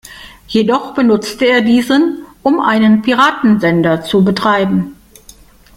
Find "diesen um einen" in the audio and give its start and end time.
1.61-3.03